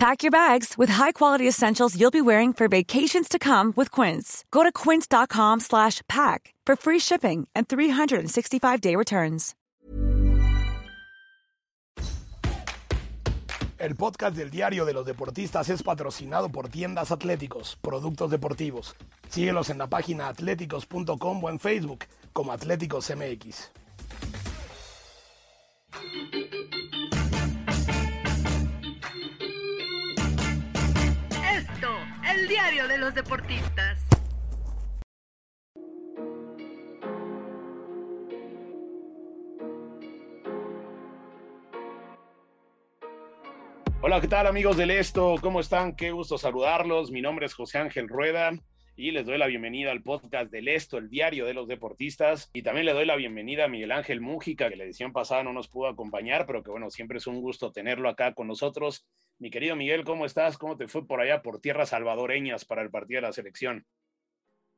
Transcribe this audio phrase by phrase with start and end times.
[0.00, 4.46] Pack your bags with high-quality essentials you'll be wearing for vacations to come with Quince.
[4.50, 9.54] Go to quince.com slash pack for free shipping and 365-day returns.
[13.78, 18.96] El podcast del Diario de los Deportistas es patrocinado por Tiendas Atléticos, productos deportivos.
[19.28, 23.70] Síguelos en la página atléticos.com o en Facebook como Atléticos MX.
[32.40, 34.06] El diario de los deportistas.
[44.00, 45.34] Hola, ¿qué tal amigos del Esto?
[45.42, 45.94] ¿Cómo están?
[45.94, 47.10] Qué gusto saludarlos.
[47.10, 48.52] Mi nombre es José Ángel Rueda
[48.96, 52.48] y les doy la bienvenida al podcast del Esto, el diario de los deportistas.
[52.54, 55.52] Y también le doy la bienvenida a Miguel Ángel Mújica, que la edición pasada no
[55.52, 59.06] nos pudo acompañar, pero que bueno, siempre es un gusto tenerlo acá con nosotros.
[59.40, 60.58] Mi querido Miguel, ¿cómo estás?
[60.58, 63.86] ¿Cómo te fue por allá, por tierras salvadoreñas para el partido de la selección?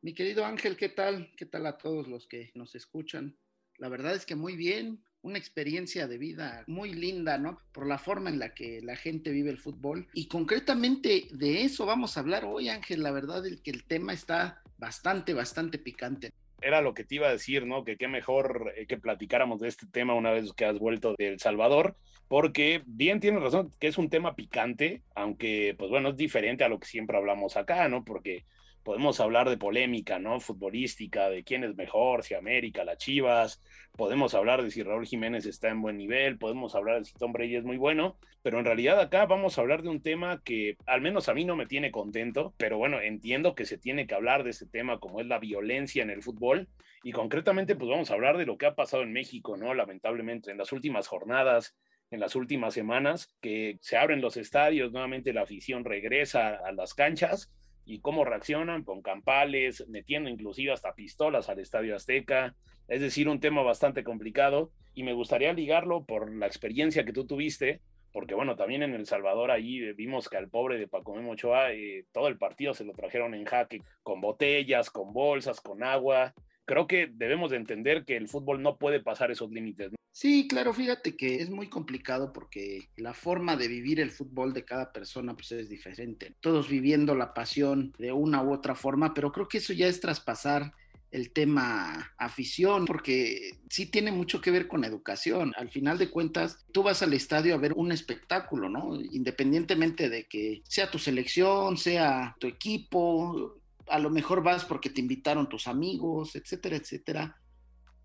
[0.03, 1.33] Mi querido Ángel, ¿qué tal?
[1.37, 3.37] ¿Qué tal a todos los que nos escuchan?
[3.79, 7.59] La verdad es que muy bien, una experiencia de vida muy linda, ¿no?
[7.73, 10.07] Por la forma en la que la gente vive el fútbol.
[10.15, 13.03] Y concretamente de eso vamos a hablar hoy, Ángel.
[13.03, 16.33] La verdad es que el tema está bastante, bastante picante.
[16.63, 17.85] Era lo que te iba a decir, ¿no?
[17.85, 21.29] Que qué mejor eh, que platicáramos de este tema una vez que has vuelto de
[21.29, 21.97] El Salvador,
[22.29, 26.69] porque bien tienes razón que es un tema picante, aunque, pues bueno, es diferente a
[26.69, 28.05] lo que siempre hablamos acá, ¿no?
[28.05, 28.45] Porque
[28.83, 30.41] podemos hablar de polémica, ¿no?
[30.41, 33.63] Futbolística, de quién es mejor, si América, la Chivas,
[33.97, 37.33] podemos hablar de si Raúl Jiménez está en buen nivel, podemos hablar de si Tom
[37.33, 40.77] Brady es muy bueno, pero en realidad acá vamos a hablar de un tema que
[40.87, 44.15] al menos a mí no me tiene contento, pero bueno, entiendo que se tiene que
[44.15, 46.69] hablar de este tema como es la violencia en el fútbol
[47.05, 49.75] y concretamente pues vamos a hablar de lo que ha pasado en México, ¿no?
[49.75, 51.77] Lamentablemente en las últimas jornadas,
[52.11, 56.95] en las últimas semanas, que se abren los estadios, nuevamente la afición regresa a las
[56.95, 57.53] canchas
[57.85, 62.55] y cómo reaccionan con campales, metiendo inclusive hasta pistolas al Estadio Azteca.
[62.89, 67.27] Es decir, un tema bastante complicado y me gustaría ligarlo por la experiencia que tú
[67.27, 67.81] tuviste,
[68.13, 71.73] porque bueno, también en El Salvador ahí vimos que al pobre de Paco Memo Ochoa
[71.73, 76.35] eh, todo el partido se lo trajeron en jaque con botellas, con bolsas, con agua.
[76.65, 79.93] Creo que debemos de entender que el fútbol no puede pasar esos límites.
[80.13, 84.65] Sí, claro, fíjate que es muy complicado porque la forma de vivir el fútbol de
[84.65, 86.35] cada persona pues es diferente.
[86.41, 90.01] Todos viviendo la pasión de una u otra forma, pero creo que eso ya es
[90.01, 90.73] traspasar
[91.13, 95.53] el tema afición, porque sí tiene mucho que ver con educación.
[95.57, 98.99] Al final de cuentas, tú vas al estadio a ver un espectáculo, ¿no?
[99.01, 105.01] Independientemente de que sea tu selección, sea tu equipo, a lo mejor vas porque te
[105.01, 107.43] invitaron tus amigos, etcétera, etcétera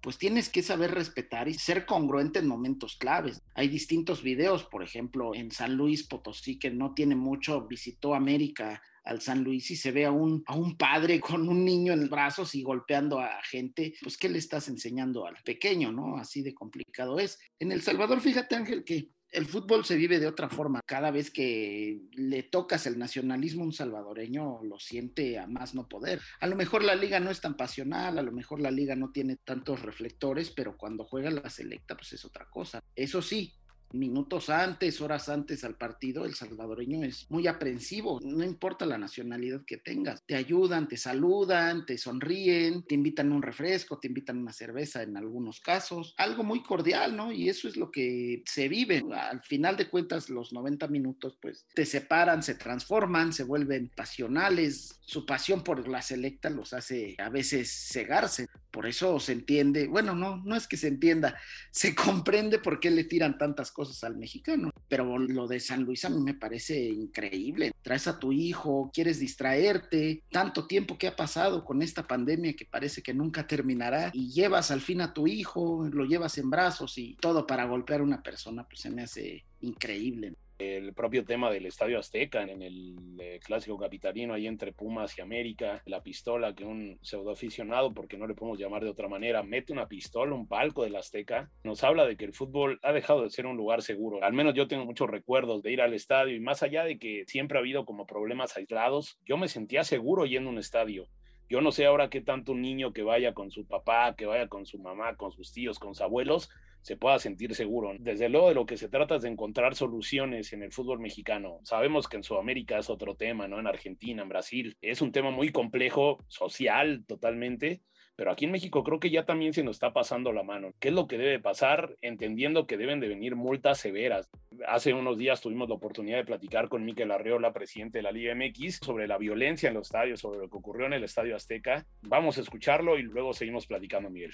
[0.01, 3.41] pues tienes que saber respetar y ser congruente en momentos claves.
[3.55, 8.81] Hay distintos videos, por ejemplo, en San Luis Potosí, que no tiene mucho, visitó América
[9.03, 12.09] al San Luis y se ve a un, a un padre con un niño en
[12.09, 16.17] brazos y golpeando a gente, pues ¿qué le estás enseñando al pequeño, no?
[16.17, 17.39] Así de complicado es.
[17.59, 20.81] En El Salvador, fíjate Ángel, que el fútbol se vive de otra forma.
[20.85, 26.21] Cada vez que le tocas el nacionalismo un salvadoreño, lo siente a más no poder.
[26.39, 29.11] A lo mejor la liga no es tan pasional, a lo mejor la liga no
[29.11, 32.81] tiene tantos reflectores, pero cuando juega la selecta, pues es otra cosa.
[32.95, 33.53] Eso sí,
[33.91, 39.63] minutos antes, horas antes al partido, el salvadoreño es muy aprensivo, no importa la nacionalidad
[39.65, 44.53] que tengas, te ayudan, te saludan, te sonríen, te invitan un refresco, te invitan una
[44.53, 47.31] cerveza en algunos casos, algo muy cordial, ¿no?
[47.31, 49.03] Y eso es lo que se vive.
[49.13, 54.99] Al final de cuentas, los 90 minutos, pues te separan, se transforman, se vuelven pasionales,
[55.01, 58.47] su pasión por la selecta los hace a veces cegarse.
[58.77, 61.35] Por eso se entiende, bueno, no, no es que se entienda,
[61.71, 64.69] se comprende por qué le tiran tantas cosas al mexicano.
[64.87, 67.71] Pero lo de San Luis a mí me parece increíble.
[67.81, 72.65] Traes a tu hijo, quieres distraerte, tanto tiempo que ha pasado con esta pandemia que
[72.65, 76.99] parece que nunca terminará y llevas al fin a tu hijo, lo llevas en brazos
[76.99, 81.51] y todo para golpear a una persona, pues se me hace increíble el propio tema
[81.51, 86.55] del Estadio Azteca en el eh, clásico capitalino ahí entre Pumas y América, la pistola
[86.55, 90.33] que un pseudo aficionado, porque no le podemos llamar de otra manera, mete una pistola,
[90.33, 93.57] un palco del Azteca, nos habla de que el fútbol ha dejado de ser un
[93.57, 94.23] lugar seguro.
[94.23, 97.25] Al menos yo tengo muchos recuerdos de ir al estadio y más allá de que
[97.27, 101.07] siempre ha habido como problemas aislados, yo me sentía seguro yendo a un estadio
[101.49, 104.47] Yo no sé ahora qué tanto un niño que vaya con su papá, que vaya
[104.47, 106.49] con su mamá, con sus tíos, con sus abuelos,
[106.81, 107.93] se pueda sentir seguro.
[107.99, 111.59] Desde luego de lo que se trata es de encontrar soluciones en el fútbol mexicano.
[111.63, 113.59] Sabemos que en Sudamérica es otro tema, ¿no?
[113.59, 117.81] En Argentina, en Brasil, es un tema muy complejo, social totalmente,
[118.17, 120.73] pero aquí en México creo que ya también se nos está pasando la mano.
[120.79, 121.95] ¿Qué es lo que debe pasar?
[122.01, 124.27] Entendiendo que deben de venir multas severas.
[124.67, 128.33] Hace unos días tuvimos la oportunidad de platicar con Miquel Arreola, presidente de la Liga
[128.33, 131.85] MX, sobre la violencia en los estadios, sobre lo que ocurrió en el Estadio Azteca.
[132.01, 134.33] Vamos a escucharlo y luego seguimos platicando, Miguel.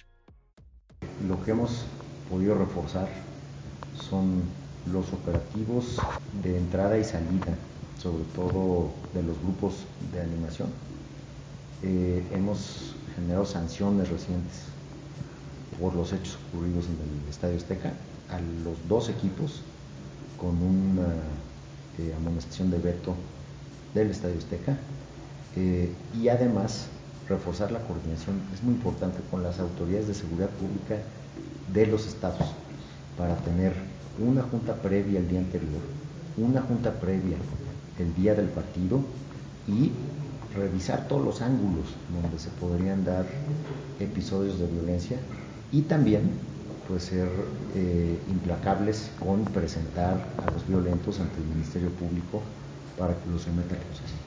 [1.28, 1.86] Lo que hemos
[2.30, 3.08] podido reforzar
[4.10, 4.44] son
[4.92, 5.98] los operativos
[6.42, 7.56] de entrada y salida,
[8.02, 10.70] sobre todo de los grupos de animación.
[11.84, 14.64] Eh, hemos generado sanciones recientes
[15.80, 17.94] por los hechos ocurridos en el Estadio Azteca
[18.30, 19.62] a los dos equipos
[20.38, 21.08] con una
[22.00, 23.16] eh, amonestación de veto
[23.94, 24.78] del Estadio Azteca
[25.56, 26.88] eh, y además
[27.30, 30.98] reforzar la coordinación es muy importante con las autoridades de seguridad pública
[31.74, 32.48] de los estados
[33.18, 33.74] para tener
[34.20, 35.82] una junta previa el día anterior,
[36.38, 37.38] una junta previa
[38.00, 39.02] el día del partido
[39.68, 39.92] y
[40.56, 41.86] revisar todos los ángulos
[42.22, 43.26] donde se podrían dar
[44.00, 45.18] episodios de violencia
[45.72, 46.32] y también
[46.88, 47.30] pues ser
[47.76, 52.42] eh, implacables con presentar a los violentos ante el Ministerio Público
[52.98, 54.23] para que los someta a proceso.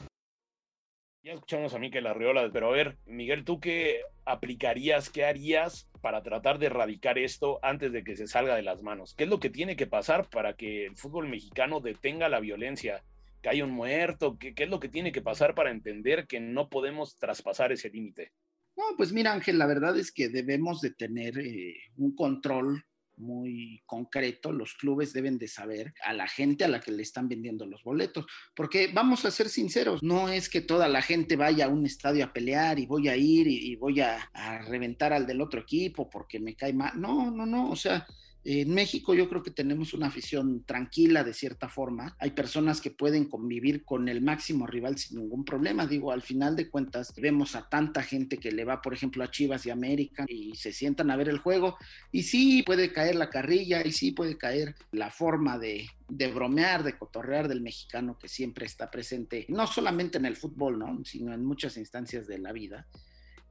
[1.27, 6.23] Ya escuchamos a Miquel Arriola, pero a ver, Miguel, ¿tú qué aplicarías, qué harías para
[6.23, 9.13] tratar de erradicar esto antes de que se salga de las manos?
[9.13, 13.03] ¿Qué es lo que tiene que pasar para que el fútbol mexicano detenga la violencia?
[13.41, 14.37] que hay un muerto?
[14.39, 18.31] ¿Qué, es lo que tiene que pasar para entender que no podemos traspasar ese límite?
[18.77, 22.85] No, pues mira Ángel, la verdad es que debemos de tener eh, un control
[23.17, 27.27] muy concreto, los clubes deben de saber a la gente a la que le están
[27.27, 28.25] vendiendo los boletos,
[28.55, 32.25] porque vamos a ser sinceros, no es que toda la gente vaya a un estadio
[32.25, 36.09] a pelear y voy a ir y, voy a, a, reventar al del otro equipo
[36.09, 38.05] porque me cae mal, no, no, no, o sea,
[38.49, 42.15] en México yo creo que tenemos una afición tranquila de cierta forma.
[42.17, 45.85] Hay personas que pueden convivir con el máximo rival sin ningún problema.
[45.85, 49.29] Digo, al final de cuentas vemos a tanta gente que le va, por ejemplo, a
[49.29, 51.75] Chivas y América y se sientan a ver el juego.
[52.09, 55.89] Y sí puede caer la carrilla y sí puede caer la forma de,
[56.33, 61.03] bromear, de cotorrear del mexicano que siempre está presente, no solamente en el fútbol, ¿no?
[61.03, 62.87] sino en muchas instancias de la vida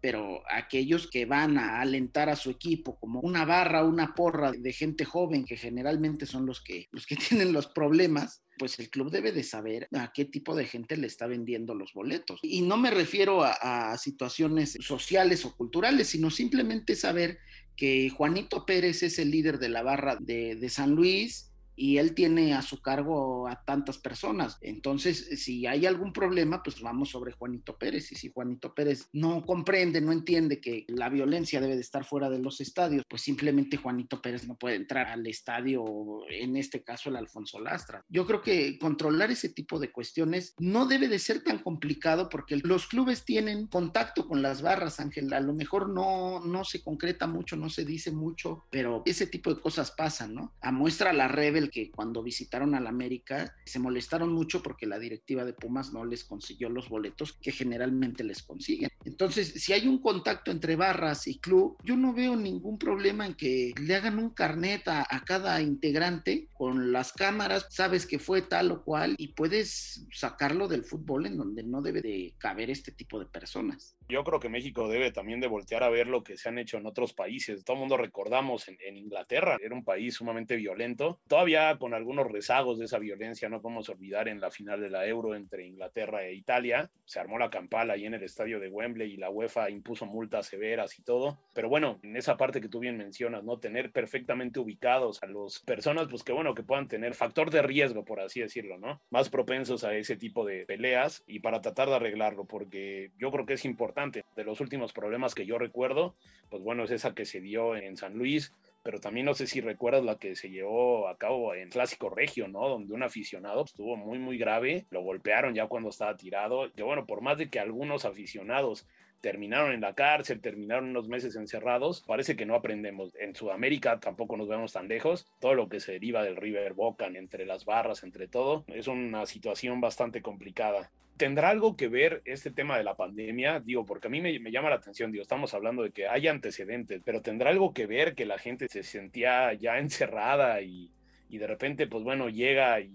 [0.07, 4.73] pero aquellos que van a alentar a su equipo como una barra, una porra de
[4.73, 9.11] gente joven que generalmente son los que los que tienen los problemas, pues el club
[9.11, 12.39] debe de saber a qué tipo de gente le está vendiendo los boletos.
[12.45, 17.39] Y no me refiero a, situaciones sociales o culturales, sino simplemente saber
[17.77, 22.15] que Juanito Pérez es el líder de la barra de, de San Luis, y él
[22.15, 24.59] tiene a su cargo a tantas personas.
[24.63, 28.11] Entonces, si hay algún problema, pues vamos sobre Juanito Pérez.
[28.13, 32.31] Y si Juanito Pérez no comprende, no entiende que la violencia debe de estar fuera
[32.31, 35.85] de los estadios, pues simplemente Juanito Pérez no puede entrar al estadio,
[36.31, 38.05] en este caso el Alfonso Lastra.
[38.09, 42.57] Yo creo que controlar ese tipo de cuestiones no debe de ser tan complicado porque
[42.57, 45.33] los clubes tienen contacto con las barras, Ángel.
[45.33, 49.55] A lo mejor no, no se concreta mucho, no se dice mucho, pero ese tipo
[49.55, 50.55] de cosas pasan, ¿no?
[50.61, 55.45] A muestra la Rebel que cuando visitaron al América se molestaron mucho porque la directiva
[55.45, 58.91] de Pumas no les consiguió los boletos que generalmente les consiguen.
[59.05, 63.35] Entonces, si hay un contacto entre barras y club, yo no veo ningún problema en
[63.35, 68.43] que le hagan un carnet a, a cada integrante con las cámaras, sabes que fue
[68.43, 72.93] tal o cual y puedes sacarlo del fútbol en donde no debe de caber este
[72.93, 73.96] tipo de personas.
[74.09, 76.77] Yo creo que México debe también de voltear a ver lo que se han hecho
[76.77, 77.65] en otros países.
[77.65, 81.19] Todo el mundo recordamos en, en, Inglaterra, era un país sumamente violento.
[81.27, 85.09] Todavía con algunos rezagos de esa violencia, no podemos olvidar en la final de la
[85.09, 86.89] Euro entre Inglaterra e Italia.
[87.05, 90.47] Se armó la campala ahí en el estadio de Wembley y la UEFA impuso multas
[90.47, 91.41] severas y todo.
[91.53, 93.59] Pero bueno, en esa parte que tú bien mencionas, ¿no?
[93.59, 98.05] Tener perfectamente ubicados a las personas, pues que bueno, que puedan tener factor de riesgo,
[98.05, 99.03] por así decirlo, ¿no?
[99.11, 103.47] Más propensos a ese tipo de peleas y para tratar de arreglarlo, porque yo creo
[103.47, 106.17] que es importante de los últimos problemas que yo recuerdo,
[106.51, 109.63] pues bueno, es esa que se dio en San Luis, pero también no sé si
[109.63, 112.69] recuerdas la que se llevó a cabo en Clásico Regio, ¿no?
[112.69, 117.07] Donde un aficionado estuvo muy, muy grave, lo golpearon ya cuando estaba tirado, que bueno,
[117.07, 118.87] por más de que algunos aficionados
[119.23, 123.15] terminaron en la cárcel, terminaron unos meses encerrados, parece que no aprendemos.
[123.19, 127.17] En Sudamérica tampoco nos vemos tan lejos, todo lo que se deriva del River Bocan,
[127.17, 130.93] entre las barras, entre todo, es una situación bastante complicada.
[131.17, 133.61] ¿Tendrá algo que ver este tema de la pandemia?
[133.61, 137.01] Digo, porque a mí me, llama la atención, digo, estamos hablando de que hay antecedentes,
[137.05, 140.91] pero ¿tendrá algo que ver que la gente se sentía ya encerrada y,
[141.31, 142.93] y de repente, pues bueno, llega y,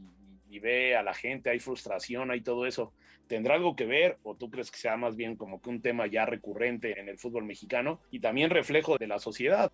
[0.51, 2.93] y ve a la gente, hay frustración, hay todo eso.
[3.27, 6.05] ¿Tendrá algo que ver o tú crees que sea más bien como que un tema
[6.05, 9.71] ya recurrente en el fútbol mexicano y también reflejo de la sociedad?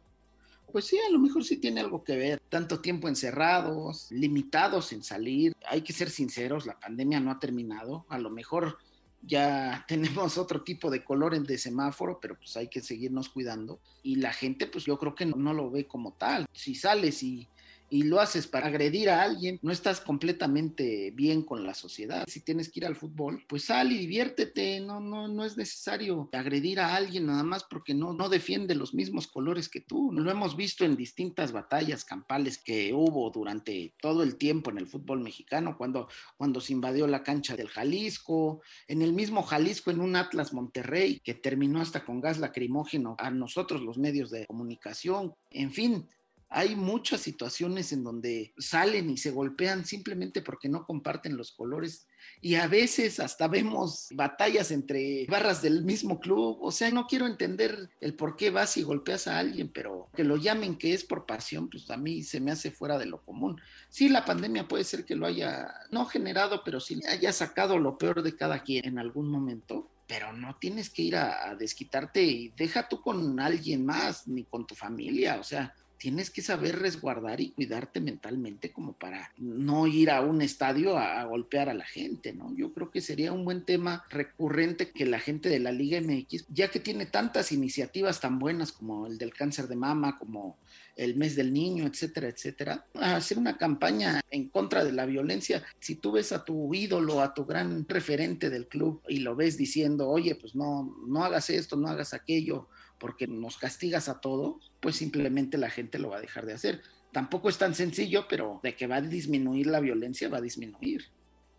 [0.71, 2.39] Pues sí, a lo mejor sí tiene algo que ver.
[2.49, 5.53] Tanto tiempo encerrados, limitados en salir.
[5.69, 8.05] Hay que ser sinceros, la pandemia no ha terminado.
[8.09, 8.77] A lo mejor
[9.21, 13.79] ya tenemos otro tipo de colores de semáforo, pero pues hay que seguirnos cuidando.
[14.03, 16.45] Y la gente, pues yo creo que no, no lo ve como tal.
[16.53, 17.47] Si sales y
[17.89, 22.25] y lo haces para agredir a alguien, no estás completamente bien con la sociedad.
[22.27, 26.29] Si tienes que ir al fútbol, pues sal y diviértete, no, no, no es necesario
[26.33, 30.11] agredir a alguien nada más porque no, no defiende los mismos colores que tú.
[30.11, 34.87] Lo hemos visto en distintas batallas campales que hubo durante todo el tiempo en el
[34.87, 40.01] fútbol mexicano, cuando, cuando se invadió la cancha del Jalisco, en el mismo Jalisco, en
[40.01, 45.35] un Atlas Monterrey, que terminó hasta con gas lacrimógeno a nosotros los medios de comunicación.
[45.51, 46.07] En fin,
[46.49, 52.07] hay muchas situaciones en donde salen y se golpean simplemente porque no comparten los colores
[52.41, 56.57] y a veces hasta vemos batallas entre barras del mismo club.
[56.61, 60.23] O sea, no quiero entender el por qué vas y golpeas a alguien, pero que
[60.23, 63.21] lo llamen que es por pasión, pues a mí se me hace fuera de lo
[63.23, 63.59] común.
[63.89, 67.97] Sí, la pandemia puede ser que lo haya, no generado, pero sí haya sacado lo
[67.97, 72.23] peor de cada quien en algún momento pero no tienes que ir a, a, desquitarte
[72.23, 76.79] y deja tú con alguien más, ni con tu familia, o sea, tienes que saber
[76.79, 81.85] resguardar y cuidarte mentalmente como para no ir a un estadio a, golpear a la
[81.85, 82.55] gente, ¿no?
[82.55, 86.45] Yo creo que sería un buen tema recurrente que la gente de la Liga MX,
[86.49, 90.57] ya que tiene tantas iniciativas tan buenas como el del cáncer de mama, como
[90.95, 95.63] el mes del niño, etcétera, etcétera, hacer una campaña en contra de la violencia.
[95.79, 99.57] Si tú ves a tu ídolo, a tu gran referente del club y lo ves
[99.57, 102.67] diciendo, oye, pues no, no hagas esto, no hagas aquello,
[102.99, 106.81] porque nos castigas a todos, pues simplemente la gente lo va a dejar de hacer.
[107.11, 111.05] Tampoco es tan sencillo, pero de que va a disminuir la violencia, va a disminuir.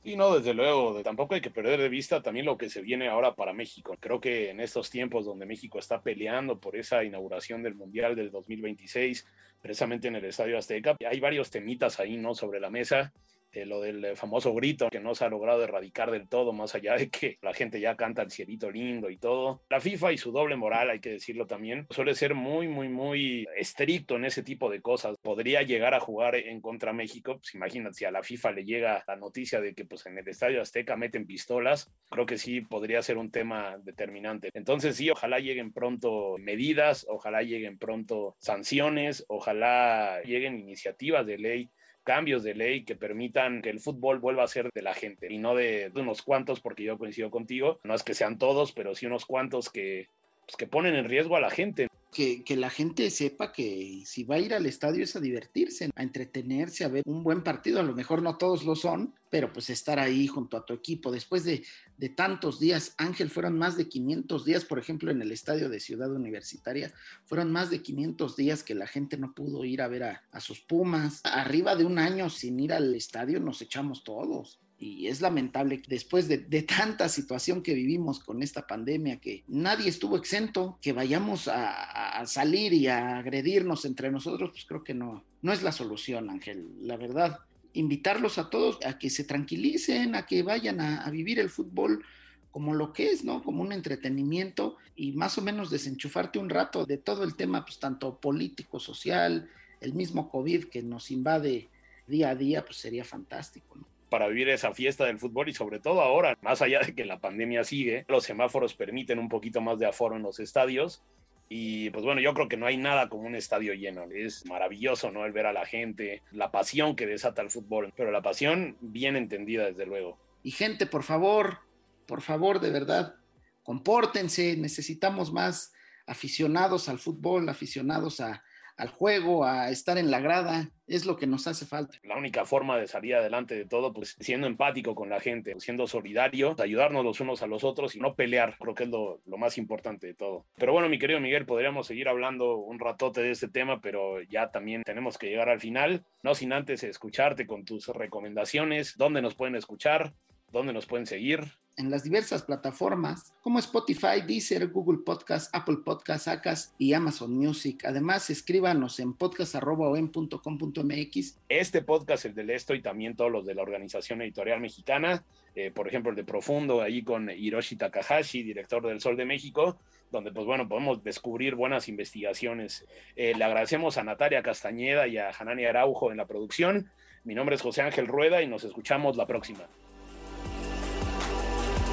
[0.04, 3.08] Y no, desde luego, tampoco hay que perder de vista también lo que se viene
[3.08, 3.96] ahora para México.
[4.00, 8.30] Creo que en estos tiempos donde México está peleando por esa inauguración del Mundial del
[8.30, 9.26] 2026,
[9.60, 12.34] precisamente en el Estadio Azteca, hay varios temitas ahí, ¿no?
[12.34, 13.12] Sobre la mesa
[13.58, 16.74] eh, lo del eh, famoso grito que no se ha logrado erradicar del todo, más
[16.74, 19.62] allá de que la gente ya canta el cielito lindo y todo.
[19.68, 23.46] La FIFA y su doble moral, hay que decirlo también, suele ser muy, muy, muy
[23.56, 25.16] estricto en ese tipo de cosas.
[25.22, 29.04] Podría llegar a jugar en contra México, pues imagínate, si a la FIFA le llega
[29.06, 33.02] la noticia de que pues en el Estadio Azteca meten pistolas, creo que sí podría
[33.02, 34.50] ser un tema determinante.
[34.54, 41.70] Entonces sí, ojalá lleguen pronto medidas, ojalá lleguen pronto sanciones, ojalá lleguen iniciativas de ley
[42.08, 45.36] cambios de ley que permitan que el fútbol vuelva a ser de la gente y
[45.36, 49.04] no de, unos cuantos, porque yo coincido contigo, no es que sean todos, pero sí
[49.04, 50.08] unos cuantos que,
[50.46, 54.36] pues, que ponen en riesgo a la gente que, la gente sepa que si va
[54.36, 57.80] a ir al estadio es a divertirse, a entretenerse, a ver un buen partido.
[57.80, 61.12] A lo mejor no todos lo son, pero pues estar ahí junto a tu equipo.
[61.12, 61.64] Después de,
[61.96, 65.80] de tantos días, Ángel, fueron más de 500 días, por ejemplo, en el estadio de
[65.80, 66.92] Ciudad Universitaria,
[67.24, 70.40] fueron más de 500 días que la gente no pudo ir a ver a, a
[70.40, 71.20] sus Pumas.
[71.24, 75.88] Arriba de un año sin ir al estadio nos echamos todos y es lamentable que
[75.88, 81.48] después de, tanta situación que vivimos con esta pandemia, que nadie estuvo exento, que vayamos
[81.48, 86.30] a, salir y a agredirnos entre nosotros, pues creo que no, no es la solución,
[86.30, 86.68] Ángel.
[86.82, 87.40] La verdad,
[87.72, 92.04] invitarlos a todos a que se tranquilicen, a que vayan a, a vivir el fútbol
[92.52, 93.42] como lo que es, ¿no?
[93.42, 97.78] Como un entretenimiento y más o menos desenchufarte un rato de todo el tema, pues
[97.78, 101.68] tanto político, social, el mismo COVID que nos invade
[102.06, 103.97] día a día, pues sería fantástico, ¿no?
[104.08, 107.20] Para vivir esa fiesta del fútbol y sobre todo ahora, más allá de que la
[107.20, 111.02] pandemia sigue, los semáforos permiten un poquito más de aforo en los estadios.
[111.50, 114.04] Y pues bueno, yo creo que no hay nada como un estadio lleno.
[114.12, 115.24] Es maravilloso, ¿no?
[115.24, 119.16] El ver a la gente, la pasión que desata el fútbol, pero la pasión bien
[119.16, 120.18] entendida, desde luego.
[120.42, 121.60] Y gente, por favor,
[122.06, 123.14] por favor, de verdad,
[123.62, 124.56] compórtense.
[124.58, 125.72] Necesitamos más
[126.06, 128.42] aficionados al fútbol, aficionados a,
[128.78, 131.98] al juego, a estar en la grada, es lo que nos hace falta.
[132.04, 135.86] La única forma de salir adelante de todo, pues siendo empático con la gente, siendo
[135.88, 139.36] solidario, ayudarnos los unos a los otros y no pelear, creo que es lo, lo,
[139.36, 140.46] más importante de todo.
[140.56, 144.50] Pero bueno, mi querido Miguel, podríamos seguir hablando un ratote de este tema, pero ya
[144.50, 149.34] también tenemos que llegar al final, no sin antes escucharte con tus recomendaciones, dónde nos
[149.34, 150.14] pueden escuchar,
[150.52, 151.40] dónde nos pueden seguir
[151.78, 157.84] en las diversas plataformas como Spotify, Deezer, Google Podcast, Apple Podcast, Acas y Amazon Music.
[157.86, 161.38] Además, escríbanos en podcast.com.mx.
[161.48, 165.22] Este podcast, el del esto y también todos los de la Organización Editorial Mexicana,
[165.54, 169.78] eh, por ejemplo, el de Profundo, ahí con Hiroshi Takahashi, director del Sol de México,
[170.10, 172.84] donde pues bueno, podemos descubrir buenas investigaciones.
[173.14, 176.90] Eh, le agradecemos a Natalia Castañeda y a Hanani Araujo en la producción.
[177.22, 179.68] Mi nombre es José Ángel Rueda y nos escuchamos la próxima.